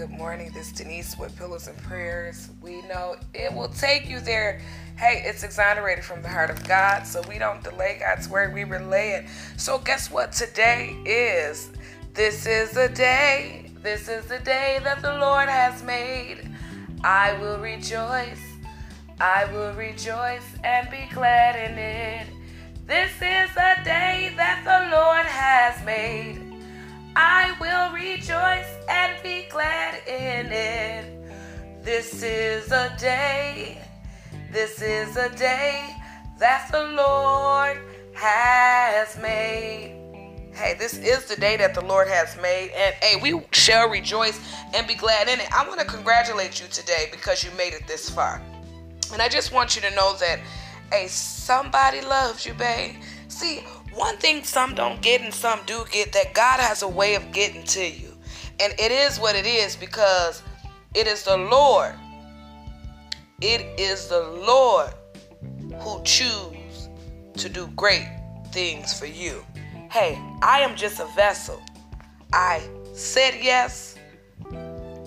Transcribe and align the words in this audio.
Good 0.00 0.12
morning. 0.12 0.50
This 0.54 0.68
is 0.68 0.72
Denise 0.72 1.18
with 1.18 1.36
Pillows 1.36 1.68
and 1.68 1.76
Prayers. 1.76 2.48
We 2.62 2.80
know 2.88 3.16
it 3.34 3.52
will 3.52 3.68
take 3.68 4.08
you 4.08 4.18
there. 4.18 4.62
Hey, 4.96 5.22
it's 5.26 5.42
exonerated 5.42 6.02
from 6.02 6.22
the 6.22 6.28
heart 6.28 6.48
of 6.48 6.66
God, 6.66 7.06
so 7.06 7.20
we 7.28 7.38
don't 7.38 7.62
delay 7.62 7.98
God's 8.00 8.26
word, 8.26 8.54
we 8.54 8.64
relay 8.64 9.10
it. 9.10 9.26
So, 9.58 9.76
guess 9.76 10.10
what 10.10 10.32
today 10.32 10.96
is? 11.04 11.68
This 12.14 12.46
is 12.46 12.70
the 12.70 12.88
day, 12.88 13.72
this 13.82 14.08
is 14.08 14.24
the 14.24 14.38
day 14.38 14.80
that 14.84 15.02
the 15.02 15.18
Lord 15.18 15.50
has 15.50 15.82
made. 15.82 16.50
I 17.04 17.34
will 17.34 17.58
rejoice, 17.58 18.40
I 19.20 19.52
will 19.52 19.74
rejoice 19.74 20.46
and 20.64 20.88
be 20.88 21.10
glad 21.12 21.56
in 21.56 21.76
it. 21.76 22.26
This 22.86 23.12
is 23.16 23.50
a 23.54 23.84
day 23.84 24.32
that 24.36 24.62
the 24.64 24.96
Lord 24.96 25.26
has 25.26 25.84
made. 25.84 26.39
I 27.16 27.56
will 27.60 27.92
rejoice 27.92 28.66
and 28.88 29.20
be 29.22 29.46
glad 29.50 30.06
in 30.06 30.52
it. 30.52 31.84
This 31.84 32.22
is 32.22 32.70
a 32.70 32.94
day, 32.98 33.82
this 34.52 34.80
is 34.80 35.16
a 35.16 35.34
day 35.36 35.96
that 36.38 36.70
the 36.70 36.84
Lord 36.84 37.78
has 38.14 39.18
made. 39.20 39.96
Hey, 40.52 40.74
this 40.78 40.98
is 40.98 41.24
the 41.24 41.36
day 41.36 41.56
that 41.56 41.74
the 41.74 41.84
Lord 41.84 42.06
has 42.08 42.36
made, 42.40 42.70
and 42.76 42.94
hey, 43.00 43.18
we 43.20 43.40
shall 43.52 43.88
rejoice 43.88 44.38
and 44.74 44.86
be 44.86 44.94
glad 44.94 45.28
in 45.28 45.40
it. 45.40 45.50
I 45.52 45.66
want 45.66 45.80
to 45.80 45.86
congratulate 45.86 46.60
you 46.60 46.66
today 46.68 47.08
because 47.10 47.42
you 47.42 47.50
made 47.56 47.72
it 47.72 47.86
this 47.86 48.10
far. 48.10 48.42
And 49.12 49.22
I 49.22 49.28
just 49.28 49.52
want 49.52 49.74
you 49.74 49.82
to 49.82 49.90
know 49.94 50.16
that, 50.18 50.40
hey, 50.92 51.06
somebody 51.08 52.02
loves 52.02 52.44
you, 52.44 52.52
babe. 52.54 52.96
See, 53.28 53.60
one 53.94 54.16
thing 54.18 54.44
some 54.44 54.74
don't 54.74 55.00
get 55.00 55.20
and 55.20 55.34
some 55.34 55.60
do 55.66 55.84
get 55.90 56.12
that 56.12 56.34
God 56.34 56.60
has 56.60 56.82
a 56.82 56.88
way 56.88 57.14
of 57.14 57.32
getting 57.32 57.64
to 57.64 57.84
you. 57.84 58.16
And 58.60 58.72
it 58.78 58.92
is 58.92 59.18
what 59.18 59.34
it 59.34 59.46
is 59.46 59.74
because 59.76 60.42
it 60.94 61.06
is 61.06 61.24
the 61.24 61.36
Lord. 61.36 61.94
It 63.40 63.80
is 63.80 64.08
the 64.08 64.20
Lord 64.20 64.92
who 65.80 66.02
choose 66.04 66.88
to 67.34 67.48
do 67.48 67.68
great 67.68 68.06
things 68.52 68.98
for 68.98 69.06
you. 69.06 69.44
Hey, 69.90 70.20
I 70.42 70.60
am 70.60 70.76
just 70.76 71.00
a 71.00 71.06
vessel. 71.16 71.60
I 72.32 72.62
said 72.92 73.34
yes. 73.40 73.96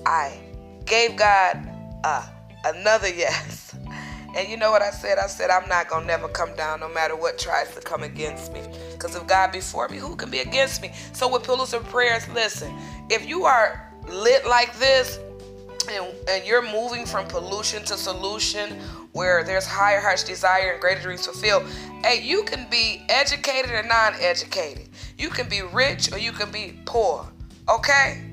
I 0.06 0.40
gave 0.86 1.16
God 1.16 1.70
uh, 2.04 2.28
another 2.66 3.10
yes. 3.14 3.76
And 4.36 4.50
you 4.50 4.58
know 4.58 4.72
what 4.72 4.82
I 4.82 4.90
said? 4.90 5.18
I 5.20 5.28
said, 5.28 5.50
I'm 5.50 5.68
not 5.70 5.88
going 5.88 6.02
to 6.02 6.08
never 6.08 6.28
come 6.28 6.56
down 6.56 6.80
no 6.80 6.90
matter 6.90 7.16
what 7.16 7.38
tries 7.38 7.74
to 7.76 7.82
come 7.82 8.04
against 8.04 8.52
me. 8.52 8.62
Because 8.92 9.16
if 9.16 9.28
God 9.28 9.52
be 9.52 9.60
for 9.60 9.88
me, 9.90 9.98
who 9.98 10.16
can 10.16 10.30
be 10.32 10.40
against 10.40 10.82
me? 10.82 10.92
So, 11.14 11.28
with 11.28 11.44
Pillows 11.44 11.74
and 11.74 11.86
Prayers, 11.86 12.28
listen, 12.30 12.74
if 13.10 13.28
you 13.28 13.46
are 13.46 13.92
lit 14.08 14.46
like 14.48 14.78
this, 14.80 15.20
and, 15.92 16.06
and 16.30 16.46
you're 16.46 16.62
moving 16.62 17.06
from 17.06 17.28
pollution 17.28 17.84
to 17.84 17.98
solution 17.98 18.80
where 19.12 19.44
there's 19.44 19.66
higher 19.66 20.00
heart's 20.00 20.24
desire 20.24 20.72
and 20.72 20.82
greater 20.82 21.02
dreams 21.02 21.26
fulfilled, 21.26 21.66
hey, 22.04 22.22
you 22.24 22.44
can 22.44 22.68
be 22.70 23.04
educated 23.10 23.72
or 23.72 23.84
non 23.84 24.14
educated. 24.20 24.90
You 25.18 25.30
can 25.30 25.48
be 25.48 25.62
rich 25.62 26.12
or 26.12 26.18
you 26.18 26.32
can 26.32 26.52
be 26.52 26.80
poor, 26.86 27.30
okay? 27.70 28.24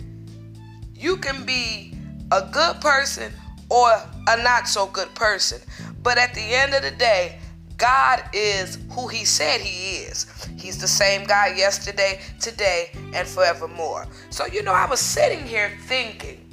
You 0.95 1.17
can 1.17 1.45
be 1.45 1.95
a 2.33 2.49
good 2.51 2.81
person 2.81 3.33
or 3.69 3.91
a 4.29 4.43
not 4.43 4.69
so 4.69 4.87
good 4.87 5.13
person. 5.15 5.61
But 6.03 6.19
at 6.19 6.35
the 6.35 6.55
end 6.55 6.75
of 6.75 6.83
the 6.83 6.91
day, 6.91 7.39
God 7.77 8.23
is 8.33 8.79
who 8.91 9.09
He 9.09 9.25
said 9.25 9.61
He 9.61 10.03
is. 10.05 10.27
He's 10.59 10.79
the 10.79 10.89
same 10.89 11.25
God 11.25 11.57
yesterday, 11.57 12.21
today, 12.41 12.91
and 13.15 13.27
forevermore. 13.27 14.07
So, 14.29 14.47
you 14.47 14.63
know, 14.63 14.75
I 14.75 14.87
was 14.87 15.01
sitting 15.01 15.47
here 15.47 15.73
thinking, 15.87 16.45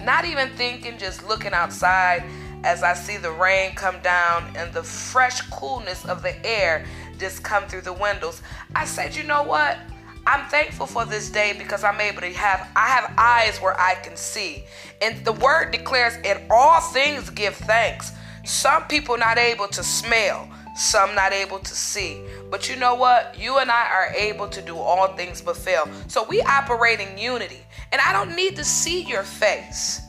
not 0.00 0.24
even 0.24 0.50
thinking, 0.50 0.98
just 0.98 1.26
looking 1.26 1.52
outside 1.52 2.24
as 2.64 2.82
I 2.82 2.94
see 2.94 3.16
the 3.16 3.30
rain 3.30 3.74
come 3.74 4.00
down 4.00 4.54
and 4.56 4.72
the 4.72 4.82
fresh 4.82 5.40
coolness 5.42 6.04
of 6.06 6.22
the 6.22 6.34
air 6.46 6.86
just 7.18 7.42
come 7.42 7.64
through 7.64 7.82
the 7.82 7.92
windows. 7.92 8.42
I 8.74 8.84
said, 8.86 9.14
you 9.14 9.22
know 9.22 9.42
what? 9.42 9.78
I'm 10.26 10.48
thankful 10.48 10.86
for 10.86 11.04
this 11.04 11.30
day 11.30 11.54
because 11.56 11.84
I'm 11.84 12.00
able 12.00 12.22
to 12.22 12.32
have 12.32 12.70
I 12.74 12.88
have 12.88 13.12
eyes 13.18 13.58
where 13.60 13.78
I 13.78 13.94
can 13.96 14.16
see. 14.16 14.64
And 15.02 15.22
the 15.24 15.32
word 15.32 15.70
declares 15.70 16.16
in 16.24 16.38
all 16.50 16.80
things 16.80 17.28
give 17.30 17.54
thanks. 17.54 18.12
Some 18.44 18.84
people 18.84 19.16
not 19.16 19.38
able 19.38 19.68
to 19.68 19.82
smell, 19.82 20.48
some 20.76 21.14
not 21.14 21.32
able 21.32 21.58
to 21.58 21.74
see. 21.74 22.22
But 22.50 22.68
you 22.68 22.76
know 22.76 22.94
what? 22.94 23.36
You 23.38 23.58
and 23.58 23.70
I 23.70 23.88
are 23.90 24.12
able 24.14 24.48
to 24.48 24.60
do 24.60 24.76
all 24.76 25.08
things 25.16 25.40
but 25.40 25.56
fail. 25.56 25.88
So 26.08 26.24
we 26.24 26.42
operate 26.42 27.00
in 27.00 27.16
unity. 27.18 27.60
And 27.92 28.00
I 28.00 28.12
don't 28.12 28.36
need 28.36 28.56
to 28.56 28.64
see 28.64 29.02
your 29.02 29.22
face. 29.22 30.00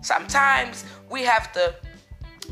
Sometimes 0.00 0.84
we 1.10 1.22
have 1.22 1.52
to 1.52 1.74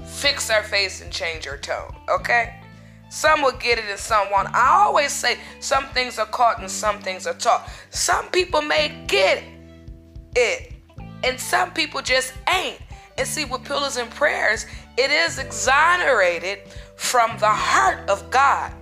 fix 0.04 0.50
our 0.50 0.62
face 0.62 1.00
and 1.02 1.12
change 1.12 1.46
our 1.46 1.56
tone, 1.56 1.94
okay? 2.08 2.60
Some 3.08 3.42
will 3.42 3.52
get 3.52 3.78
it 3.78 3.86
and 3.88 3.98
some 3.98 4.30
won't. 4.30 4.54
I 4.54 4.68
always 4.84 5.10
say 5.10 5.38
some 5.58 5.86
things 5.86 6.18
are 6.18 6.26
caught 6.26 6.60
and 6.60 6.70
some 6.70 7.00
things 7.00 7.26
are 7.26 7.34
taught. 7.34 7.68
Some 7.90 8.28
people 8.28 8.62
may 8.62 9.04
get 9.08 9.42
it, 10.36 10.72
and 11.24 11.38
some 11.38 11.72
people 11.72 12.02
just 12.02 12.32
ain't. 12.48 12.78
And 13.20 13.28
see, 13.28 13.44
with 13.44 13.64
Pillows 13.64 13.98
and 13.98 14.10
Prayers, 14.10 14.64
it 14.96 15.10
is 15.10 15.38
exonerated 15.38 16.60
from 16.96 17.36
the 17.36 17.50
heart 17.50 18.08
of 18.08 18.30
God. 18.30 18.72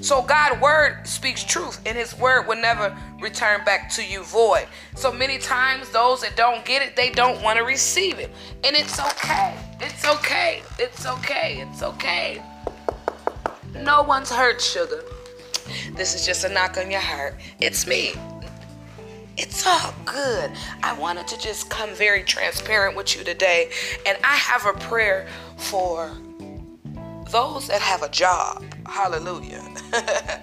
So 0.00 0.20
God's 0.20 0.60
word 0.60 1.06
speaks 1.06 1.44
truth, 1.44 1.80
and 1.86 1.96
His 1.96 2.18
word 2.18 2.48
will 2.48 2.60
never 2.60 2.92
return 3.20 3.64
back 3.64 3.88
to 3.90 4.04
you 4.04 4.24
void. 4.24 4.66
So 4.96 5.12
many 5.12 5.38
times, 5.38 5.90
those 5.90 6.22
that 6.22 6.36
don't 6.36 6.64
get 6.64 6.82
it, 6.82 6.96
they 6.96 7.10
don't 7.10 7.40
want 7.40 7.56
to 7.56 7.64
receive 7.64 8.18
it, 8.18 8.32
and 8.64 8.74
it's 8.74 8.98
okay. 8.98 9.54
It's 9.80 10.04
okay. 10.04 10.62
It's 10.80 11.06
okay. 11.06 11.64
It's 11.64 11.84
okay. 11.84 12.42
No 13.76 14.02
one's 14.02 14.28
hurt, 14.28 14.60
sugar. 14.60 15.04
This 15.94 16.16
is 16.16 16.26
just 16.26 16.42
a 16.42 16.48
knock 16.48 16.78
on 16.78 16.90
your 16.90 17.00
heart. 17.00 17.36
It's 17.60 17.86
me. 17.86 18.14
It's 19.36 19.66
all 19.66 19.94
good. 20.04 20.52
I 20.82 20.96
wanted 20.98 21.26
to 21.28 21.38
just 21.38 21.68
come 21.68 21.90
very 21.94 22.22
transparent 22.22 22.96
with 22.96 23.16
you 23.16 23.24
today. 23.24 23.70
And 24.06 24.16
I 24.22 24.36
have 24.36 24.64
a 24.66 24.78
prayer 24.78 25.26
for 25.56 26.10
those 27.30 27.66
that 27.68 27.80
have 27.80 28.02
a 28.02 28.08
job. 28.08 28.64
Hallelujah. 28.86 29.62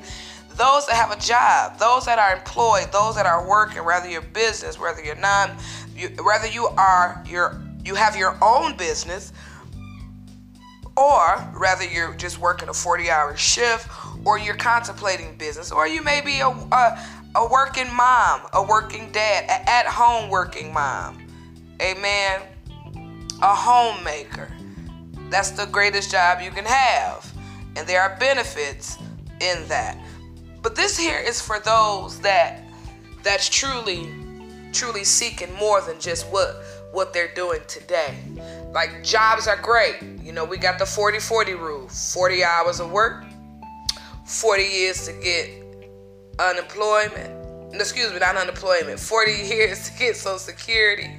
those 0.58 0.86
that 0.88 0.96
have 0.96 1.12
a 1.12 1.20
job, 1.20 1.80
those 1.80 2.06
that 2.06 2.20
are 2.20 2.36
employed, 2.36 2.92
those 2.92 3.16
that 3.16 3.26
are 3.26 3.48
working, 3.48 3.84
whether 3.86 4.10
you're 4.10 4.22
business, 4.22 4.78
whether 4.78 5.02
you're 5.04 5.16
not, 5.16 5.52
you, 5.96 6.10
whether 6.24 6.48
you 6.48 6.68
are 6.68 7.24
your 7.28 7.62
you 7.84 7.96
have 7.96 8.16
your 8.16 8.38
own 8.44 8.78
business, 8.78 9.34
or 10.96 11.52
rather 11.54 11.84
you're 11.86 12.14
just 12.14 12.38
working 12.38 12.70
a 12.70 12.72
40-hour 12.72 13.36
shift, 13.36 13.90
or 14.24 14.38
you're 14.38 14.56
contemplating 14.56 15.36
business, 15.36 15.72
or 15.72 15.88
you 15.88 16.04
may 16.04 16.22
be 16.22 16.42
a, 16.42 16.48
a 16.48 17.04
a 17.36 17.48
working 17.48 17.94
mom, 17.94 18.42
a 18.54 18.64
working 18.64 19.12
dad, 19.12 19.44
an 19.46 19.68
at 19.68 19.86
home 19.88 20.30
working 20.30 20.74
mom. 20.74 21.26
Amen. 21.82 22.42
A 23.42 23.56
homemaker. 23.56 24.52
That's 25.30 25.52
the 25.52 25.66
greatest 25.66 26.12
job 26.12 26.42
you 26.42 26.52
can 26.52 26.66
have. 26.66 27.32
And 27.76 27.88
there 27.88 28.02
are 28.02 28.18
benefits 28.20 28.98
in 29.40 29.68
that. 29.70 29.98
But 30.62 30.76
this 30.76 30.98
here 30.98 31.20
is 31.20 31.42
for 31.42 31.60
those 31.60 32.20
that 32.20 32.64
that's 33.24 33.50
truly 33.50 34.10
truly 34.74 35.04
seeking 35.04 35.54
more 35.56 35.82
than 35.82 36.00
just 36.00 36.28
what 36.28 36.64
what 36.92 37.14
they're 37.14 37.34
doing 37.34 37.62
today. 37.68 38.16
Like 38.74 39.04
jobs 39.04 39.48
are 39.48 39.58
great. 39.58 40.02
You 40.22 40.34
know, 40.34 40.44
we 40.44 40.58
got 40.58 40.78
the 40.78 40.86
40-40 40.86 41.58
rule. 41.58 41.88
40 41.88 42.44
hours 42.44 42.80
of 42.80 42.92
work, 42.92 43.24
40 44.26 44.64
years 44.64 45.08
to 45.08 45.14
get 45.14 45.50
unemployment. 46.40 47.74
Excuse 47.74 48.12
me, 48.12 48.20
not 48.20 48.36
unemployment. 48.36 49.00
40 49.00 49.32
years 49.32 49.90
to 49.90 49.98
get 49.98 50.16
Social 50.16 50.40
Security. 50.40 51.10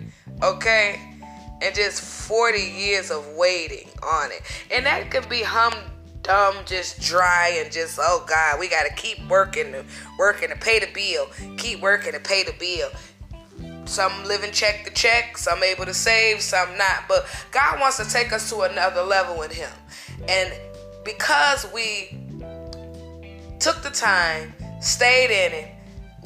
Okay? 0.43 1.01
And 1.63 1.75
just 1.75 2.03
40 2.03 2.59
years 2.59 3.11
of 3.11 3.27
waiting 3.37 3.89
on 4.03 4.31
it. 4.33 4.43
And 4.71 4.85
that 4.87 5.11
could 5.11 5.29
be 5.29 5.43
hum 5.43 5.75
dumb, 6.23 6.55
just 6.65 7.01
dry, 7.01 7.61
and 7.63 7.73
just, 7.73 7.99
oh 8.01 8.25
God, 8.29 8.61
we 8.61 8.69
got 8.69 8.85
to 8.85 8.95
keep 8.95 9.19
working, 9.29 9.75
working 10.19 10.49
to 10.49 10.57
pay 10.57 10.79
the 10.79 10.89
bill. 10.93 11.27
Keep 11.57 11.81
working 11.81 12.13
to 12.13 12.21
pay 12.21 12.45
the 12.45 12.55
bill. 12.59 12.91
Some 13.85 14.25
living 14.25 14.53
check 14.53 14.85
to 14.85 14.93
check, 14.93 15.37
some 15.37 15.63
able 15.63 15.85
to 15.85 15.95
save, 15.95 16.41
some 16.41 16.77
not. 16.79 17.09
But 17.09 17.27
God 17.51 17.81
wants 17.81 17.97
to 17.99 18.09
take 18.09 18.33
us 18.33 18.49
to 18.51 18.61
another 18.61 19.03
level 19.03 19.37
with 19.37 19.53
Him. 19.53 19.71
And 20.29 20.53
because 21.05 21.67
we 21.73 22.19
took 23.59 23.83
the 23.83 23.91
time 23.91 24.55
stayed 24.83 25.31
in 25.31 25.53
it. 25.53 25.69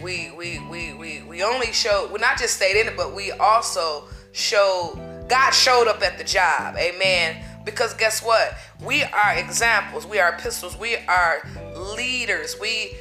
We 0.03 0.33
we 0.37 0.59
we 0.69 0.93
we 0.95 1.23
we 1.23 1.43
only 1.43 1.73
showed 1.73 2.11
we 2.13 2.19
not 2.19 2.39
just 2.39 2.57
stayed 2.57 2.79
in 2.81 2.89
it, 2.89 2.97
but 2.97 3.15
we 3.15 3.33
also 3.33 4.05
showed 4.33 5.01
God 5.29 5.51
showed 5.53 5.89
up 5.89 6.03
at 6.03 6.19
the 6.19 6.25
job. 6.25 6.77
Amen. 6.77 7.43
Because 7.65 7.95
guess 7.95 8.23
what? 8.23 8.55
We 8.85 9.03
are 9.03 9.35
examples. 9.37 10.07
We 10.07 10.21
are 10.21 10.35
epistles. 10.35 10.77
We 10.79 10.97
are 11.09 11.43
leaders. 11.97 12.57
We 12.61 12.97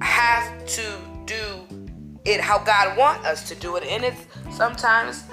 have 0.00 0.66
to 0.66 0.98
do 1.24 1.66
it 2.24 2.40
how 2.40 2.58
God 2.58 2.96
want 2.98 3.24
us 3.24 3.48
to 3.48 3.54
do 3.54 3.76
it. 3.76 3.84
And 3.84 4.04
it's 4.04 4.26
sometimes 4.50 5.24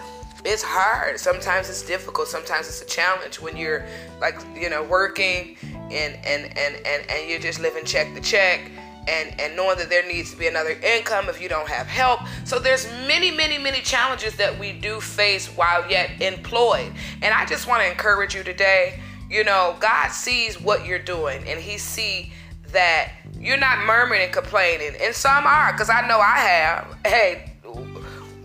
it's 0.46 0.64
hard. 0.64 1.20
Sometimes 1.20 1.70
it's 1.70 1.84
difficult. 1.84 2.28
Sometimes 2.28 2.68
it's 2.68 2.82
a 2.82 2.86
challenge 2.86 3.40
when 3.42 3.58
you're 3.58 3.86
like, 4.22 4.40
you 4.56 4.70
know, 4.70 4.84
working 4.84 5.58
and 5.64 6.16
and 6.26 6.58
and 6.58 6.76
and, 6.86 7.10
and 7.10 7.30
you're 7.30 7.40
just 7.40 7.60
living 7.60 7.84
check 7.84 8.14
to 8.14 8.22
check 8.22 8.72
and 9.08 9.40
and 9.40 9.56
knowing 9.56 9.78
that 9.78 9.90
there 9.90 10.08
needs 10.08 10.32
to 10.32 10.38
be 10.38 10.48
another 10.48 10.72
income 10.72 11.30
if 11.30 11.42
you 11.42 11.50
don't 11.50 11.68
have 11.68 11.88
help. 11.88 12.22
So 12.46 12.60
there's 12.60 12.88
many 13.08 13.32
many 13.32 13.58
many 13.58 13.82
challenges 13.82 14.36
that 14.38 14.58
we 14.58 14.74
do 14.74 15.00
face 15.00 15.48
while 15.48 15.90
yet 15.90 16.22
employed. 16.22 16.92
And 17.22 17.34
i 17.34 17.46
just 17.46 17.68
want 17.68 17.82
to 17.82 17.90
encourage 17.90 18.36
you 18.36 18.44
today 18.44 19.00
you 19.30 19.44
know 19.44 19.76
god 19.80 20.10
sees 20.10 20.62
what 20.62 20.86
you're 20.86 21.00
doing 21.00 21.48
and 21.48 21.60
he 21.60 21.78
see 21.78 22.32
that 22.72 23.12
you're 23.40 23.58
not 23.58 23.86
murmuring 23.86 24.24
and 24.24 24.34
complaining. 24.34 24.96
And 25.02 25.14
some 25.14 25.46
are 25.46 25.72
because 25.72 25.90
i 25.90 26.06
know 26.08 26.20
i 26.20 26.38
have. 26.38 26.98
Hey 27.06 27.53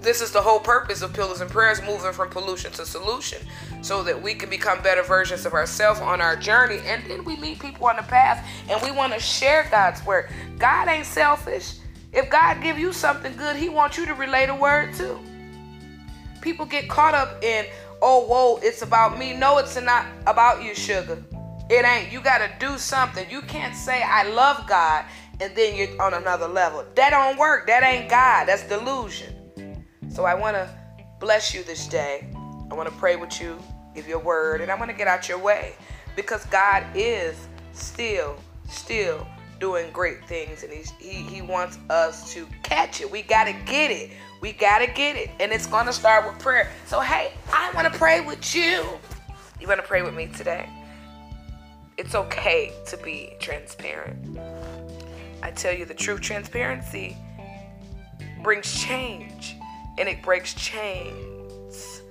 this 0.00 0.21
is 0.21 0.31
the 0.31 0.41
whole 0.41 0.61
purpose 0.61 1.03
of 1.03 1.12
Pillows 1.12 1.41
and 1.41 1.50
Prayers 1.50 1.83
moving 1.83 2.12
from 2.12 2.31
pollution 2.31 2.71
to 2.73 2.87
solution 2.87 3.43
so 3.83 4.03
that 4.05 4.21
we 4.21 4.33
can 4.33 4.49
become 4.49 4.81
better 4.81 5.03
versions 5.03 5.45
of 5.45 5.55
ourselves 5.55 6.00
on 6.00 6.21
our 6.21 6.37
journey. 6.37 6.79
And 6.87 7.03
then 7.11 7.25
we 7.25 7.37
meet 7.37 7.59
people 7.59 7.87
on 7.87 7.97
the 7.97 8.03
path 8.03 8.47
and 8.71 8.81
we 8.83 8.93
want 8.93 9.12
to 9.12 9.19
share 9.19 9.67
god's 9.71 10.05
word. 10.06 10.31
God 10.59 10.89
ain't 10.89 11.06
selfish. 11.06 11.75
If 12.12 12.31
god 12.31 12.62
give 12.62 12.79
you 12.79 12.93
something 12.93 13.37
good 13.37 13.56
he 13.56 13.69
wants 13.69 13.99
you 13.99 14.06
to 14.06 14.15
relay 14.15 14.47
the 14.47 14.55
word 14.55 14.95
too. 14.95 15.19
People 16.41 16.65
get 16.65 16.89
caught 16.89 17.15
up 17.15 17.43
in 17.43 17.67
oh 18.00 18.25
whoa 18.27 18.61
it's 18.62 18.83
about 18.83 19.19
me. 19.19 19.37
No 19.37 19.59
it's 19.59 19.81
not 19.81 20.06
about 20.27 20.62
you 20.62 20.77
sugar. 20.77 21.23
It 21.69 21.85
ain't. 21.85 22.12
You 22.12 22.21
got 22.21 22.39
to 22.39 22.50
do 22.65 22.79
something. 22.79 23.29
You 23.29 23.43
can't 23.43 23.75
say 23.75 24.03
i 24.03 24.23
love 24.23 24.67
god 24.69 25.05
and 25.41 25.55
then 25.56 25.75
you're 25.75 26.00
on 26.00 26.15
another 26.15 26.47
level. 26.47 26.85
That 26.95 27.11
don't 27.11 27.37
work. 27.37 27.67
That 27.67 27.83
ain't 27.83 28.09
god. 28.09 28.47
That's 28.47 28.62
delusion 28.62 29.35
so 30.19 30.25
I 30.25 30.35
want 30.35 30.56
to 30.56 30.69
bless 31.20 31.55
you 31.55 31.62
this 31.62 31.87
day. 31.87 32.26
I 32.35 32.75
want 32.75 32.88
to 32.88 32.94
pray 32.97 33.15
with 33.15 33.41
you, 33.41 33.56
give 33.94 34.09
you 34.09 34.17
a 34.17 34.19
word, 34.19 34.61
and 34.61 34.69
I 34.69 34.75
want 34.75 34.91
to 34.91 34.97
get 34.97 35.06
out 35.06 35.29
your 35.29 35.38
way 35.38 35.75
because 36.17 36.44
God 36.47 36.85
is 36.93 37.47
still, 37.73 38.37
still 38.69 39.25
doing 39.61 39.93
great 39.93 40.26
things 40.26 40.65
and 40.65 40.73
he's, 40.73 40.91
he, 40.99 41.23
he 41.23 41.41
wants 41.41 41.79
us 41.88 42.32
to 42.32 42.49
catch 42.65 43.00
it. 43.00 43.09
We 43.09 43.23
got 43.23 43.44
to 43.44 43.53
get 43.65 43.93
it. 43.93 44.11
We 44.41 44.50
got 44.50 44.81
to 44.81 44.88
get 44.88 45.15
it. 45.15 45.31
And 45.38 45.53
it's 45.53 45.69
going 45.69 45.87
to 45.87 45.93
start 45.93 46.26
with 46.26 46.43
prayer. 46.43 46.69
So, 46.87 46.99
hey, 46.99 47.31
I 47.53 47.71
want 47.73 47.87
to 47.87 47.97
pray 47.97 48.21
with 48.21 48.56
you. 48.56 48.85
You 49.61 49.69
want 49.69 49.81
to 49.81 49.87
pray 49.87 50.03
with 50.03 50.14
me 50.14 50.26
today? 50.26 50.69
It's 51.97 52.17
okay 52.17 52.73
to 52.87 52.97
be 52.97 53.35
transparent. 53.38 54.37
I 55.44 55.53
tell 55.53 55.73
you 55.73 55.85
the 55.85 55.94
truth, 55.94 56.23
transparency 56.23 57.17
brings 58.43 58.82
change 58.82 59.55
and 59.99 60.09
it 60.09 60.23
breaks 60.23 60.55
chains. 60.55 62.03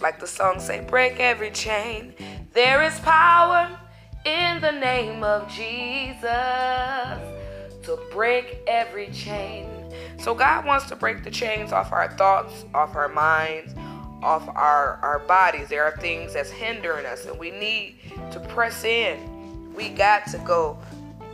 Like 0.00 0.20
the 0.20 0.26
song 0.26 0.60
say, 0.60 0.80
break 0.80 1.20
every 1.20 1.50
chain. 1.50 2.14
There 2.52 2.82
is 2.82 2.98
power 3.00 3.78
in 4.24 4.60
the 4.60 4.72
name 4.72 5.24
of 5.24 5.48
Jesus 5.48 6.22
to 7.82 7.98
break 8.10 8.58
every 8.66 9.10
chain. 9.10 9.68
So 10.18 10.34
God 10.34 10.66
wants 10.66 10.86
to 10.86 10.96
break 10.96 11.24
the 11.24 11.30
chains 11.30 11.72
off 11.72 11.92
our 11.92 12.10
thoughts, 12.16 12.64
off 12.74 12.96
our 12.96 13.08
minds, 13.08 13.74
off 14.22 14.48
our, 14.48 14.98
our 15.02 15.20
bodies. 15.20 15.68
There 15.68 15.84
are 15.84 15.96
things 15.96 16.34
that's 16.34 16.50
hindering 16.50 17.06
us, 17.06 17.26
and 17.26 17.38
we 17.38 17.50
need 17.50 17.96
to 18.32 18.40
press 18.40 18.84
in. 18.84 19.72
We 19.74 19.90
got 19.90 20.26
to 20.28 20.38
go 20.38 20.78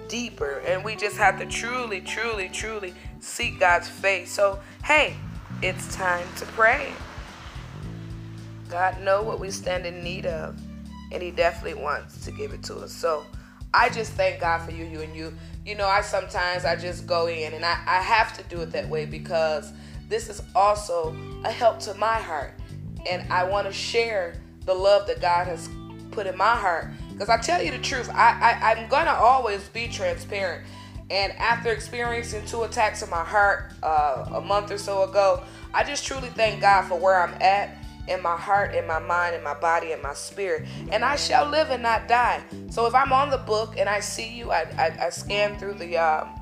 deeper, 0.09 0.63
and 0.67 0.85
we 0.85 0.97
just 0.97 1.17
have 1.17 1.39
to 1.39 1.47
truly, 1.47 2.01
truly, 2.03 2.49
truly 2.51 2.95
seek 3.21 3.59
God's 3.59 3.89
face. 3.89 4.31
So, 4.31 4.61
hey, 4.85 5.17
it's 5.63 5.95
time 5.95 6.27
to 6.37 6.47
pray. 6.47 6.93
God 8.69 9.01
know 9.03 9.23
what 9.23 9.41
we 9.41 9.51
stand 9.51 9.87
in 9.87 10.03
need 10.03 10.27
of, 10.27 10.59
and 11.13 11.23
He 11.23 11.31
definitely 11.31 11.81
wants 11.81 12.25
to 12.25 12.33
give 12.33 12.53
it 12.53 12.63
to 12.65 12.77
us. 12.77 12.93
So 12.93 13.25
I 13.73 13.89
just 13.89 14.13
thank 14.13 14.41
God 14.41 14.59
for 14.63 14.73
you, 14.73 14.85
you 14.85 15.01
and 15.01 15.15
you. 15.15 15.33
You 15.65 15.75
know, 15.75 15.87
I 15.87 16.03
sometimes 16.03 16.65
I 16.65 16.77
just 16.77 17.07
go 17.07 17.27
in, 17.27 17.55
and 17.55 17.65
I, 17.65 17.79
I 17.87 18.01
have 18.01 18.37
to 18.37 18.45
do 18.45 18.61
it 18.61 18.71
that 18.73 18.89
way 18.89 19.07
because 19.07 19.73
this 20.09 20.29
is 20.29 20.43
also 20.55 21.17
a 21.45 21.51
help 21.51 21.81
to 21.81 21.95
my 21.95 22.21
heart, 22.21 22.55
and 23.11 23.31
I 23.33 23.45
want 23.45 23.67
to 23.67 23.73
share 23.73 24.35
the 24.65 24.75
love 24.75 25.07
that 25.07 25.21
God 25.21 25.47
has 25.47 25.69
put 26.11 26.27
in 26.27 26.37
my 26.37 26.57
heart. 26.57 26.91
Because 27.13 27.29
I 27.29 27.39
tell 27.39 27.63
you 27.63 27.71
the 27.71 27.79
truth, 27.79 28.11
I, 28.11 28.39
I 28.41 28.73
I'm 28.73 28.89
gonna 28.89 29.13
always 29.13 29.69
be 29.69 29.89
transparent. 29.89 30.67
And 31.11 31.33
after 31.33 31.71
experiencing 31.71 32.45
two 32.47 32.63
attacks 32.63 33.03
in 33.03 33.11
my 33.11 33.25
heart 33.25 33.73
uh, 33.83 34.27
a 34.35 34.41
month 34.41 34.71
or 34.71 34.79
so 34.79 35.03
ago, 35.03 35.43
I 35.73 35.85
just 35.85 36.07
truly 36.07 36.29
thank 36.29 36.61
God 36.61 36.89
for 36.89 36.99
where 36.99 37.21
I'm 37.21 37.35
at 37.43 37.77
in 38.09 38.23
my 38.23 38.37
heart, 38.37 38.75
in 38.75 38.87
my 38.87 38.99
mind, 38.99 39.35
in 39.35 39.43
my 39.43 39.55
body, 39.55 39.93
in 39.93 40.03
my 40.03 40.15
spirit. 40.15 40.69
And 40.91 41.05
I 41.05 41.17
shall 41.17 41.49
live 41.49 41.71
and 41.71 41.83
not 41.83 42.09
die. 42.09 42.43
So 42.71 42.87
if 42.87 42.95
I'm 42.95 43.13
on 43.13 43.31
the 43.31 43.39
book 43.39 43.75
and 43.79 43.89
I 43.89 44.01
see 44.01 44.29
you, 44.37 44.51
I, 44.51 44.63
I, 44.79 45.07
I 45.07 45.11
scan 45.11 45.59
through 45.59 45.75
the, 45.75 45.97
um, 45.97 46.41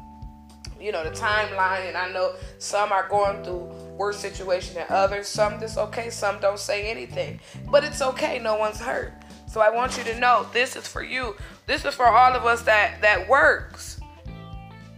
you 0.80 0.90
know, 0.90 1.04
the 1.04 1.10
timeline, 1.10 1.86
and 1.86 1.96
I 1.96 2.10
know 2.12 2.34
some 2.58 2.90
are 2.90 3.08
going 3.08 3.44
through 3.44 3.72
worse 3.96 4.18
situation 4.18 4.74
than 4.74 4.86
others. 4.88 5.28
Some 5.28 5.60
just 5.60 5.78
okay, 5.78 6.10
some 6.10 6.40
don't 6.40 6.58
say 6.58 6.90
anything. 6.90 7.38
But 7.70 7.84
it's 7.84 8.02
okay, 8.02 8.40
no 8.40 8.56
one's 8.56 8.80
hurt. 8.80 9.12
So 9.46 9.60
I 9.60 9.70
want 9.70 9.96
you 9.96 10.04
to 10.04 10.18
know 10.18 10.46
this 10.52 10.74
is 10.74 10.88
for 10.88 11.02
you. 11.02 11.36
This 11.66 11.84
is 11.84 11.94
for 11.94 12.06
all 12.06 12.34
of 12.34 12.44
us 12.46 12.62
that 12.62 13.00
that 13.02 13.28
works. 13.28 14.01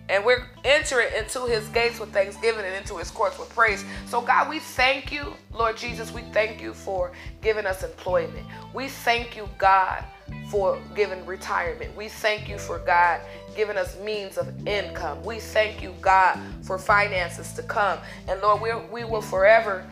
And 0.09 0.25
we're 0.25 0.47
entering 0.65 1.09
into 1.17 1.47
his 1.47 1.67
gates 1.69 1.99
with 1.99 2.13
thanksgiving 2.13 2.65
and 2.65 2.75
into 2.75 2.97
his 2.99 3.11
courts 3.11 3.39
with 3.39 3.49
praise. 3.51 3.85
So, 4.07 4.21
God, 4.21 4.51
we 4.51 4.59
thank 4.59 5.11
you, 5.11 5.33
Lord 5.53 5.77
Jesus. 5.77 6.13
We 6.13 6.23
thank 6.33 6.61
you 6.61 6.75
for 6.75 7.13
giving 7.41 7.65
us 7.65 7.83
employment. 7.83 8.47
We 8.75 8.89
thank 8.89 9.35
you, 9.37 9.49
God, 9.57 10.05
for 10.51 10.79
giving 10.95 11.25
retirement. 11.25 11.97
We 11.97 12.09
thank 12.09 12.49
you 12.49 12.59
for 12.59 12.79
God 12.81 13.21
giving 13.57 13.77
us 13.77 13.99
means 14.01 14.37
of 14.37 14.67
income. 14.67 15.23
We 15.23 15.39
thank 15.39 15.83
you, 15.83 15.95
God, 16.01 16.39
for 16.63 16.79
finances 16.79 17.53
to 17.55 17.63
come. 17.63 17.99
And 18.29 18.41
Lord, 18.41 18.61
we, 18.61 18.75
we 18.93 19.05
will 19.05 19.23
forever, 19.23 19.87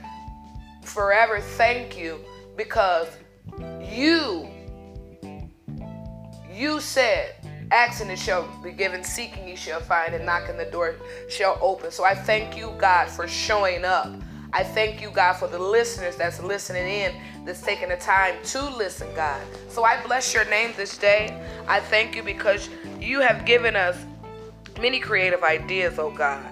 forever 0.83 1.41
thank 1.41 1.97
you 1.97 2.21
because 2.57 3.09
you, 3.81 4.49
you 6.53 6.81
said 6.81 7.35
Asking 7.73 8.11
it 8.11 8.19
shall 8.19 8.47
be 8.63 8.71
given, 8.71 9.03
seeking 9.03 9.49
you 9.49 9.57
shall 9.57 9.81
find, 9.81 10.15
and 10.15 10.27
knocking 10.27 10.59
the 10.59 10.67
door 10.67 10.97
shall 11.31 11.59
open. 11.63 11.91
So 11.91 12.05
I 12.05 12.15
thank 12.15 12.55
you, 12.55 12.75
God, 12.79 13.09
for 13.09 13.27
showing 13.27 13.85
up. 13.85 14.13
I 14.53 14.63
thank 14.63 15.01
you, 15.01 15.11
God, 15.11 15.33
for 15.35 15.49
the 15.49 15.59
listeners 15.59 16.15
that's 16.17 16.43
listening 16.43 16.87
in, 16.87 17.15
that's 17.47 17.63
taking 17.63 17.89
the 17.89 17.97
time 17.97 18.35
to 18.45 18.69
listen, 18.77 19.09
God. 19.15 19.41
So 19.71 19.85
I 19.85 20.05
bless 20.05 20.35
your 20.35 20.45
name 20.51 20.75
this 20.77 20.99
day. 20.99 21.43
I 21.67 21.81
thank 21.81 22.15
you 22.15 22.23
because 22.23 22.69
you 23.01 23.21
have 23.21 23.47
given 23.47 23.75
us 23.75 23.97
many 24.79 25.01
creative 25.01 25.43
ideas, 25.43 25.99
oh 25.99 26.11
God. 26.11 26.45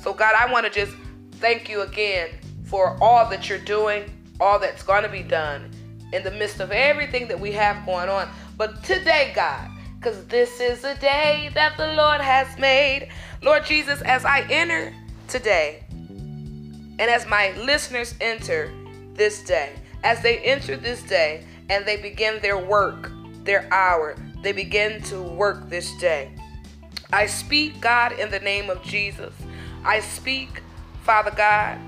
So, 0.00 0.14
God, 0.14 0.34
I 0.38 0.50
want 0.50 0.66
to 0.66 0.72
just 0.72 0.96
thank 1.32 1.68
you 1.68 1.82
again 1.82 2.30
for 2.64 2.96
all 3.02 3.28
that 3.30 3.48
you're 3.48 3.58
doing, 3.58 4.04
all 4.38 4.60
that's 4.60 4.84
going 4.84 5.02
to 5.02 5.08
be 5.08 5.24
done 5.24 5.70
in 6.12 6.22
the 6.22 6.30
midst 6.30 6.60
of 6.60 6.70
everything 6.70 7.26
that 7.26 7.38
we 7.38 7.50
have 7.52 7.84
going 7.84 8.08
on. 8.08 8.28
But 8.56 8.82
today, 8.84 9.32
God, 9.34 9.69
because 10.00 10.24
this 10.26 10.60
is 10.60 10.82
a 10.82 10.94
day 10.94 11.50
that 11.54 11.76
the 11.76 11.92
Lord 11.92 12.22
has 12.22 12.58
made. 12.58 13.10
Lord 13.42 13.66
Jesus, 13.66 14.00
as 14.00 14.24
I 14.24 14.40
enter 14.48 14.94
today, 15.28 15.84
and 15.90 17.02
as 17.02 17.26
my 17.26 17.52
listeners 17.58 18.14
enter 18.18 18.72
this 19.14 19.42
day, 19.42 19.74
as 20.02 20.22
they 20.22 20.38
enter 20.38 20.78
this 20.78 21.02
day 21.02 21.44
and 21.68 21.84
they 21.84 21.98
begin 21.98 22.40
their 22.40 22.56
work, 22.56 23.12
their 23.44 23.70
hour, 23.72 24.16
they 24.42 24.52
begin 24.52 25.02
to 25.02 25.22
work 25.22 25.68
this 25.68 25.94
day. 25.98 26.30
I 27.12 27.26
speak, 27.26 27.78
God, 27.80 28.12
in 28.12 28.30
the 28.30 28.40
name 28.40 28.70
of 28.70 28.82
Jesus. 28.82 29.34
I 29.84 30.00
speak, 30.00 30.62
Father 31.02 31.32
God, 31.36 31.78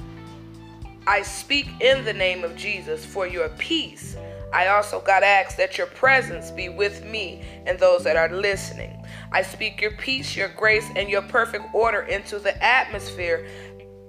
I 1.07 1.23
speak 1.23 1.67
in 1.81 2.05
the 2.05 2.13
name 2.13 2.45
of 2.45 2.57
Jesus 2.57 3.07
for 3.07 3.27
your 3.27 3.49
peace 3.51 4.17
I 4.53 4.69
also, 4.69 5.01
God, 5.01 5.23
ask 5.23 5.57
that 5.57 5.79
your 5.79 5.87
presence 5.89 6.51
be 6.51 6.69
with 6.69 7.05
me 7.05 7.43
and 7.67 7.79
those 7.79 8.05
that 8.05 8.17
are 8.17 8.29
listening. 8.29 9.05
I 9.33 9.43
speak 9.43 9.81
your 9.81 9.93
peace, 9.93 10.37
your 10.37 10.49
grace, 10.49 10.87
and 10.95 11.09
your 11.09 11.23
perfect 11.23 11.75
order 11.75 12.03
into 12.03 12.39
the 12.39 12.63
atmosphere 12.63 13.47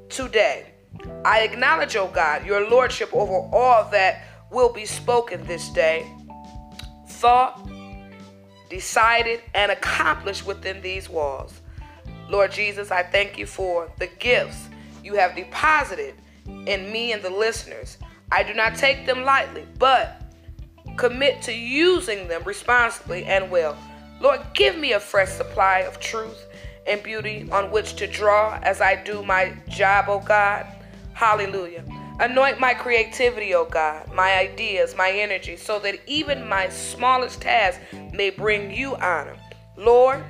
today. 0.10 0.68
I 1.26 1.42
acknowledge, 1.42 1.96
O 1.96 2.08
oh 2.08 2.12
God, 2.14 2.46
your 2.46 2.70
lordship 2.70 3.14
over 3.14 3.50
all 3.56 3.90
that 3.92 4.26
will 4.52 4.72
be 4.72 4.86
spoken 4.86 5.46
this 5.48 5.70
day, 5.70 6.06
thought, 7.08 7.68
decided, 8.70 9.42
and 9.54 9.72
accomplished 9.72 10.46
within 10.46 10.82
these 10.82 11.10
walls. 11.10 11.62
Lord 12.30 12.52
Jesus, 12.52 12.92
I 12.92 13.04
thank 13.04 13.38
you 13.38 13.46
for 13.46 13.92
the 14.00 14.08
gifts 14.08 14.68
you 15.04 15.16
have 15.16 15.36
deposited 15.36 16.16
in 16.46 16.92
me 16.92 17.12
and 17.12 17.22
the 17.22 17.30
listeners. 17.30 17.98
I 18.32 18.44
do 18.44 18.54
not 18.54 18.76
take 18.76 19.06
them 19.06 19.24
lightly, 19.24 19.66
but 19.78 20.23
commit 20.98 21.42
to 21.44 21.54
using 21.54 22.28
them 22.28 22.44
responsibly 22.44 23.26
and 23.26 23.50
well. 23.50 23.78
Lord, 24.20 24.42
give 24.54 24.78
me 24.78 24.94
a 24.94 25.00
fresh 25.00 25.30
supply 25.30 25.80
of 25.80 26.00
truth 26.00 26.46
and 26.88 27.02
beauty 27.04 27.48
on 27.52 27.72
which 27.72 27.96
to 27.96 28.08
draw 28.08 28.60
as 28.64 28.82
I 28.82 29.02
do 29.04 29.24
my 29.24 29.54
job, 29.70 30.06
O 30.10 30.20
God. 30.20 30.66
Hallelujah. 31.14 31.84
Anoint 32.20 32.60
my 32.60 32.74
creativity, 32.74 33.56
O 33.56 33.66
God, 33.66 34.14
my 34.14 34.38
ideas, 34.38 34.96
my 34.96 35.10
energy, 35.10 35.56
so 35.56 35.80
that 35.80 36.00
even 36.06 36.48
my 36.48 36.70
smallest 36.70 37.42
task 37.42 37.80
may 38.14 38.30
bring 38.30 38.72
you 38.72 38.96
honor. 38.98 39.36
Lord, 39.78 40.24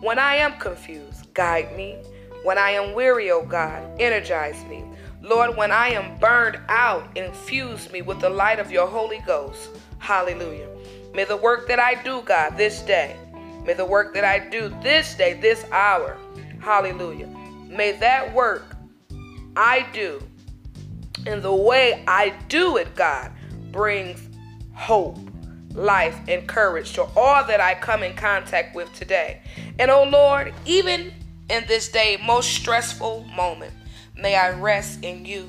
when 0.00 0.18
I 0.18 0.36
am 0.36 0.58
confused, 0.58 1.32
guide 1.32 1.76
me. 1.76 1.96
When 2.42 2.58
I 2.58 2.72
am 2.72 2.92
weary, 2.92 3.30
O 3.30 3.46
God, 3.46 3.82
energize 4.00 4.62
me. 4.66 4.84
Lord, 5.24 5.56
when 5.56 5.72
I 5.72 5.88
am 5.88 6.18
burned 6.18 6.58
out, 6.68 7.16
infuse 7.16 7.90
me 7.90 8.02
with 8.02 8.20
the 8.20 8.28
light 8.28 8.58
of 8.58 8.70
your 8.70 8.86
Holy 8.86 9.20
Ghost. 9.20 9.70
Hallelujah. 9.98 10.68
May 11.14 11.24
the 11.24 11.38
work 11.38 11.66
that 11.68 11.78
I 11.78 11.94
do, 12.02 12.20
God, 12.20 12.58
this 12.58 12.82
day, 12.82 13.16
may 13.64 13.72
the 13.72 13.86
work 13.86 14.12
that 14.12 14.24
I 14.24 14.50
do 14.50 14.68
this 14.82 15.14
day, 15.14 15.32
this 15.32 15.64
hour, 15.72 16.18
hallelujah, 16.60 17.26
may 17.68 17.92
that 17.92 18.34
work 18.34 18.76
I 19.56 19.86
do 19.94 20.22
and 21.26 21.42
the 21.42 21.54
way 21.54 22.04
I 22.06 22.34
do 22.50 22.76
it, 22.76 22.94
God, 22.94 23.32
brings 23.72 24.28
hope, 24.74 25.18
life, 25.72 26.20
and 26.28 26.46
courage 26.46 26.92
to 26.92 27.04
all 27.16 27.42
that 27.46 27.62
I 27.62 27.76
come 27.76 28.02
in 28.02 28.14
contact 28.14 28.76
with 28.76 28.92
today. 28.92 29.40
And 29.78 29.90
oh 29.90 30.04
Lord, 30.04 30.52
even 30.66 31.14
in 31.48 31.64
this 31.66 31.88
day, 31.88 32.18
most 32.26 32.50
stressful 32.50 33.24
moment, 33.34 33.72
may 34.16 34.36
I 34.36 34.50
rest 34.50 35.02
in 35.02 35.24
you 35.24 35.48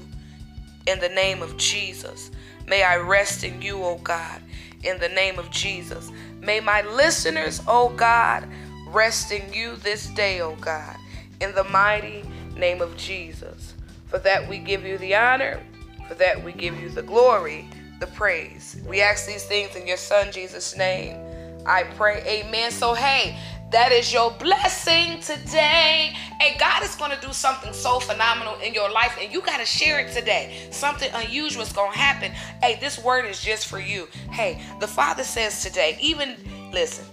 in 0.88 1.00
the 1.00 1.10
name 1.10 1.42
of 1.42 1.58
Jesus. 1.58 2.32
May 2.68 2.84
I 2.84 2.98
rest 2.98 3.44
in 3.44 3.62
you, 3.62 3.84
oh 3.84 4.00
God, 4.04 4.42
in 4.84 5.00
the 5.00 5.10
name 5.10 5.38
of 5.40 5.50
Jesus. 5.52 6.12
May 6.42 6.60
my 6.60 6.82
listeners, 6.82 7.62
oh 7.68 7.90
God, 7.90 8.48
rest 8.88 9.32
in 9.32 9.52
you 9.54 9.76
this 9.78 10.08
day, 10.08 10.42
oh 10.42 10.56
God, 10.56 10.98
in 11.42 11.54
the 11.54 11.64
mighty 11.66 12.24
name 12.56 12.82
of 12.82 12.96
Jesus. 12.98 13.74
For 14.08 14.20
that 14.20 14.48
we 14.48 14.60
give 14.60 14.86
you 14.86 14.98
the 14.98 15.16
honor, 15.16 15.62
for 16.08 16.16
that 16.16 16.44
we 16.44 16.54
give 16.54 16.80
you 16.80 16.90
the 16.90 17.02
glory, 17.02 17.68
the 18.00 18.08
praise. 18.08 18.78
We 18.88 19.02
ask 19.02 19.26
these 19.26 19.46
things 19.46 19.76
in 19.76 19.88
your 19.88 19.98
Son 19.98 20.32
Jesus' 20.32 20.78
name. 20.78 21.18
I 21.66 21.84
pray, 21.96 22.22
amen. 22.26 22.72
So, 22.72 22.94
hey, 22.94 23.38
that 23.76 23.92
is 23.92 24.14
your 24.14 24.32
blessing 24.32 25.20
today. 25.20 26.16
And 26.40 26.58
God 26.58 26.82
is 26.82 26.96
going 26.96 27.12
to 27.12 27.20
do 27.20 27.34
something 27.34 27.74
so 27.74 28.00
phenomenal 28.00 28.56
in 28.64 28.74
your 28.74 28.90
life, 28.90 29.18
and 29.20 29.34
you 29.34 29.42
got 29.42 29.58
to 29.58 29.66
share 29.66 30.00
it 30.00 30.14
today. 30.14 30.66
Something 30.72 31.12
unusual 31.14 31.62
is 31.62 31.74
going 31.74 31.92
to 31.92 31.98
happen. 31.98 32.32
Hey, 32.64 32.78
this 32.80 32.98
word 32.98 33.26
is 33.26 33.44
just 33.44 33.68
for 33.68 33.82
you. 33.82 34.08
Hey, 34.32 34.62
the 34.80 34.88
Father 34.88 35.26
says 35.26 35.62
today, 35.62 35.98
even 36.00 36.38
listen, 36.72 37.04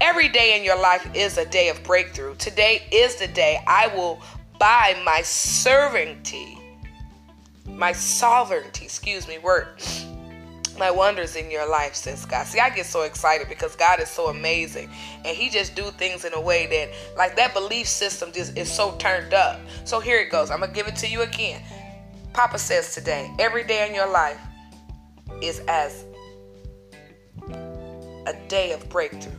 every 0.00 0.28
day 0.28 0.56
in 0.56 0.62
your 0.62 0.80
life 0.80 1.04
is 1.14 1.36
a 1.36 1.46
day 1.46 1.68
of 1.68 1.82
breakthrough. 1.82 2.36
Today 2.36 2.86
is 2.92 3.16
the 3.16 3.26
day 3.26 3.60
I 3.66 3.88
will 3.88 4.22
buy 4.60 4.96
my 5.04 5.20
sovereignty, 5.22 6.60
my 7.66 7.90
sovereignty, 7.90 8.84
excuse 8.84 9.26
me, 9.26 9.38
word 9.38 9.66
my 10.78 10.90
wonders 10.90 11.36
in 11.36 11.50
your 11.50 11.68
life, 11.68 11.94
says 11.94 12.24
God. 12.26 12.46
See, 12.46 12.58
I 12.58 12.70
get 12.70 12.86
so 12.86 13.02
excited 13.02 13.48
because 13.48 13.76
God 13.76 14.00
is 14.00 14.08
so 14.08 14.28
amazing, 14.28 14.90
and 15.24 15.36
He 15.36 15.50
just 15.50 15.74
do 15.74 15.84
things 15.92 16.24
in 16.24 16.32
a 16.32 16.40
way 16.40 16.66
that, 16.66 17.16
like 17.16 17.36
that 17.36 17.54
belief 17.54 17.86
system, 17.86 18.32
just 18.32 18.56
is 18.56 18.70
so 18.70 18.96
turned 18.98 19.34
up. 19.34 19.60
So 19.84 20.00
here 20.00 20.18
it 20.18 20.30
goes. 20.30 20.50
I'm 20.50 20.60
gonna 20.60 20.72
give 20.72 20.88
it 20.88 20.96
to 20.96 21.08
you 21.08 21.22
again. 21.22 21.62
Papa 22.32 22.58
says 22.58 22.94
today, 22.94 23.30
every 23.38 23.64
day 23.64 23.88
in 23.88 23.94
your 23.94 24.10
life 24.10 24.40
is 25.40 25.60
as 25.68 26.04
a 28.26 28.34
day 28.48 28.72
of 28.72 28.88
breakthrough. 28.88 29.32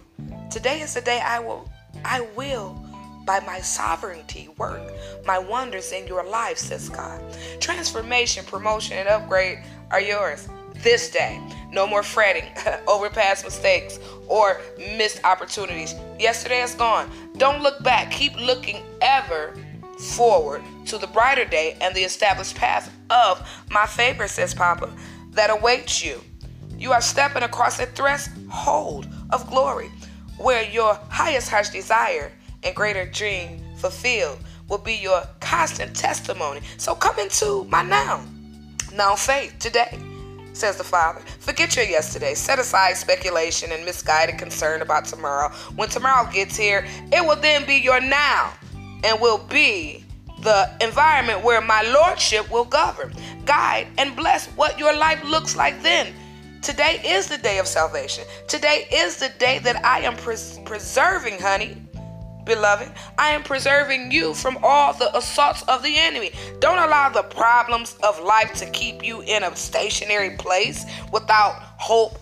Today 0.50 0.82
is 0.82 0.94
the 0.94 1.02
day 1.02 1.20
I 1.20 1.40
will, 1.40 1.70
I 2.06 2.22
will 2.36 2.82
by 3.26 3.40
my 3.42 3.60
sovereignty 3.60 4.50
work 4.58 4.82
my 5.26 5.40
wonders 5.40 5.92
in 5.92 6.06
your 6.08 6.24
life, 6.24 6.58
says 6.58 6.90
God. 6.90 7.22
Transformation, 7.60 8.46
promotion, 8.46 8.98
and 8.98 9.10
upgrade 9.10 9.60
are 9.90 10.00
yours 10.00 10.48
this 10.84 11.10
day. 11.10 11.40
No 11.72 11.86
more 11.86 12.04
fretting 12.04 12.46
over 12.88 13.10
past 13.10 13.44
mistakes 13.44 14.00
or 14.28 14.62
missed 14.98 15.24
opportunities. 15.24 15.94
Yesterday 16.20 16.62
is 16.62 16.74
gone. 16.76 17.12
Don't 17.38 17.62
look 17.62 17.84
back. 17.84 18.12
Keep 18.12 18.40
looking 18.40 18.82
ever 19.02 19.54
forward 20.00 20.64
to 20.86 20.98
the 20.98 21.08
brighter 21.08 21.46
day 21.46 21.78
and 21.82 21.96
the 21.96 22.02
established 22.02 22.56
path 22.56 22.94
of 23.10 23.48
my 23.70 23.86
favor, 23.86 24.28
says 24.28 24.54
Papa, 24.54 24.92
that 25.32 25.50
awaits 25.50 26.04
you. 26.04 26.22
You 26.78 26.92
are 26.92 27.02
stepping 27.02 27.44
across 27.44 27.80
a 27.80 27.86
threshold 27.86 29.08
of 29.32 29.50
glory 29.50 29.90
where 30.38 30.64
your 30.70 31.00
highest 31.10 31.50
heart's 31.50 31.70
desire 31.70 32.32
and 32.64 32.76
greater 32.76 33.06
dream 33.06 33.62
fulfilled 33.78 34.40
will 34.68 34.78
be 34.78 34.96
your 34.96 35.24
constant 35.40 35.96
testimony. 35.96 36.62
So 36.78 36.96
come 36.96 37.18
into 37.20 37.66
my 37.66 37.84
now, 37.84 38.24
now 38.94 39.16
faith 39.16 39.56
today 39.60 39.98
says 40.56 40.78
the 40.78 40.84
Father. 40.84 41.22
Forget 41.40 41.76
your 41.76 41.86
yesterday. 41.86 42.34
Set 42.34 42.60
aside 42.60 42.98
speculation 42.98 43.72
and 43.72 43.84
misguided 43.86 44.38
concern 44.38 44.82
about 44.82 45.06
tomorrow. 45.06 45.50
When 45.76 45.90
tomorrow 45.90 46.30
gets 46.32 46.56
here, 46.56 46.86
it 47.12 47.26
will 47.26 47.36
then 47.36 47.66
be 47.66 47.76
your 47.76 48.00
now 48.00 48.54
and 49.04 49.20
will 49.20 49.40
be 49.50 50.06
the 50.42 50.70
environment 50.82 51.44
where 51.44 51.62
my 51.62 51.82
Lordship 51.82 52.50
will 52.52 52.66
govern, 52.66 53.14
guide, 53.46 53.88
and 53.98 54.16
bless 54.16 54.48
what 54.50 54.78
your 54.80 54.96
life 54.96 55.24
looks 55.24 55.56
like 55.56 55.82
then. 55.82 56.14
Today 56.62 57.02
is 57.06 57.28
the 57.28 57.38
day 57.38 57.60
of 57.60 57.68
salvation. 57.68 58.24
Today 58.48 58.88
is 58.92 59.18
the 59.18 59.30
day 59.38 59.60
that 59.60 59.84
I 59.86 60.00
am 60.00 60.16
pres- 60.16 60.60
preserving, 60.66 61.40
honey 61.40 61.85
beloved. 62.46 62.92
I 63.18 63.30
am 63.30 63.44
preserving 63.44 64.12
you 64.12 64.34
from 64.34 64.58
all 64.64 64.94
the 64.94 65.16
assaults 65.18 65.64
of 65.64 65.84
the 65.84 65.98
enemy. 65.98 66.32
Don't 66.60 66.78
allow 66.78 67.10
the 67.10 67.24
problems 67.24 67.98
of 68.04 68.22
life 68.22 68.54
to 68.56 68.70
keep 68.70 69.04
you 69.06 69.22
in 69.22 69.44
a 69.44 69.56
stationary 69.56 70.38
place 70.38 70.86
without 71.12 71.56
hope 71.78 72.20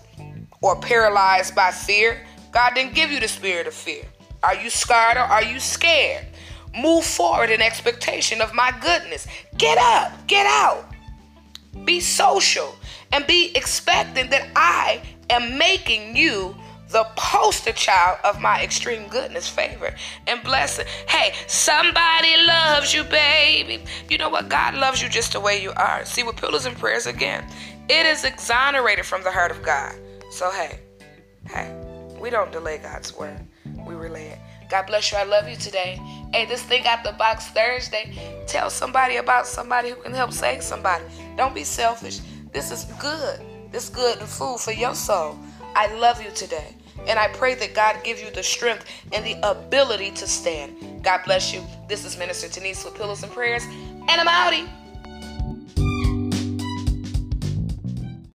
or 0.62 0.80
paralyzed 0.80 1.54
by 1.54 1.72
fear. 1.72 2.26
God 2.52 2.74
didn't 2.76 2.96
give 2.96 3.12
you 3.12 3.20
the 3.20 3.28
spirit 3.28 3.68
of 3.68 3.74
fear. 3.74 4.04
Are 4.44 4.56
you 4.56 4.70
scared 4.70 5.18
or 5.18 5.22
are 5.22 5.44
you 5.44 5.60
scared? 5.60 6.26
Move 6.76 7.06
forward 7.06 7.50
in 7.50 7.62
expectation 7.62 8.42
of 8.42 8.54
my 8.54 8.74
goodness. 8.82 9.28
Get 9.58 9.78
up, 9.78 10.28
get 10.28 10.46
out. 10.46 10.86
Be 11.86 12.00
social 12.00 12.76
and 13.12 13.26
be 13.28 13.52
expecting 13.56 14.30
that 14.30 14.50
I 14.56 15.02
am 15.30 15.58
making 15.58 16.16
you 16.16 16.56
the 16.94 17.06
poster 17.16 17.74
child 17.74 18.20
of 18.24 18.40
my 18.40 18.64
extreme 18.64 19.08
goodness, 19.10 19.50
favor, 19.50 19.94
and 20.28 20.44
blessing. 20.44 20.86
Hey, 21.10 21.34
somebody 21.48 22.38
loves 22.46 22.94
you, 22.94 23.04
baby. 23.04 23.84
You 24.10 24.20
know 24.20 24.30
what? 24.30 24.48
God 24.48 24.76
loves 24.76 25.02
you 25.02 25.10
just 25.10 25.34
the 25.34 25.40
way 25.40 25.62
you 25.62 25.72
are. 25.72 26.06
See, 26.06 26.22
with 26.22 26.38
Pillows 26.38 26.68
and 26.68 26.78
Prayers 26.78 27.08
again, 27.08 27.46
it 27.90 28.06
is 28.06 28.24
exonerated 28.24 29.06
from 29.06 29.24
the 29.24 29.32
heart 29.32 29.50
of 29.50 29.64
God. 29.64 29.96
So, 30.30 30.52
hey, 30.52 30.80
hey, 31.50 31.76
we 32.20 32.30
don't 32.30 32.52
delay 32.52 32.78
God's 32.78 33.18
word, 33.18 33.46
we 33.86 33.96
relay 33.96 34.28
it. 34.28 34.40
God 34.70 34.86
bless 34.86 35.12
you. 35.12 35.18
I 35.18 35.24
love 35.24 35.48
you 35.48 35.56
today. 35.56 36.00
Hey, 36.32 36.46
this 36.46 36.64
thing 36.64 36.86
out 36.88 37.04
the 37.04 37.12
box 37.12 37.48
Thursday. 37.48 38.44
Tell 38.48 38.70
somebody 38.70 39.18
about 39.18 39.46
somebody 39.46 39.90
who 39.90 39.96
can 39.98 40.14
help 40.14 40.32
save 40.32 40.64
somebody. 40.64 41.04
Don't 41.38 41.54
be 41.54 41.64
selfish. 41.64 42.22
This 42.52 42.72
is 42.72 42.86
good. 43.00 43.40
This 43.72 43.86
is 43.86 43.90
good 43.90 44.18
food 44.20 44.60
for 44.60 44.72
your 44.72 44.96
soul. 44.96 45.38
I 45.76 45.94
love 45.96 46.24
you 46.24 46.32
today. 46.32 46.76
And 47.08 47.20
I 47.20 47.28
pray 47.30 47.56
that 47.56 47.74
God 47.74 47.98
give 48.04 48.20
you 48.20 48.32
the 48.32 48.44
strength 48.44 48.86
and 49.12 49.26
the 49.26 49.38
ability 49.48 50.12
to 50.12 50.28
stand. 50.28 51.04
God 51.04 51.22
bless 51.26 51.54
you. 51.54 51.64
This 51.88 52.06
is 52.06 52.18
Minister 52.18 52.48
Denise 52.48 52.84
with 52.86 52.96
Pillows 52.96 53.24
and 53.24 53.32
Prayers, 53.32 53.64
and 53.66 54.10
I'm 54.10 54.28
outie. 54.28 54.83